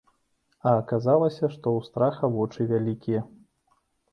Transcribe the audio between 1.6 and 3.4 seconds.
ў страха вочы вялікія!